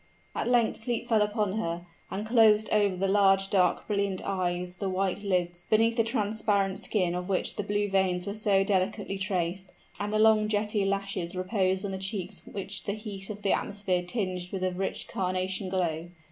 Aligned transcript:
At 0.33 0.47
length 0.47 0.77
sleep 0.79 1.07
fell 1.07 1.21
upon 1.21 1.59
her, 1.59 1.85
and 2.09 2.25
closed 2.25 2.67
over 2.71 2.95
the 2.95 3.07
large, 3.07 3.51
dark, 3.51 3.85
brilliant 3.85 4.19
eyes 4.25 4.77
the 4.77 4.89
white 4.89 5.21
lids, 5.23 5.67
beneath 5.69 5.95
the 5.95 6.03
transparent 6.03 6.79
skin 6.79 7.13
of 7.13 7.29
which 7.29 7.55
the 7.55 7.61
blue 7.61 7.87
veins 7.87 8.25
were 8.25 8.33
so 8.33 8.63
delicately 8.63 9.19
traced; 9.19 9.73
and 9.99 10.11
the 10.11 10.17
long, 10.17 10.47
jetty 10.47 10.85
lashes 10.85 11.35
reposed 11.35 11.85
on 11.85 11.91
the 11.91 11.99
cheeks 11.99 12.41
which 12.47 12.85
the 12.85 12.93
heat 12.93 13.29
of 13.29 13.43
the 13.43 13.53
atmosphere 13.53 14.01
tinged 14.01 14.51
with 14.51 14.63
a 14.63 14.71
rich 14.71 15.07
carnation 15.07 15.69
glow. 15.69 16.09